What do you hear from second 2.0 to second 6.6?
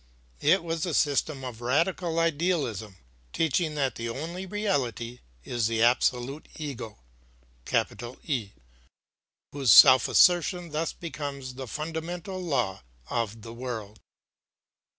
idealism, teaching that the only reality is the absolute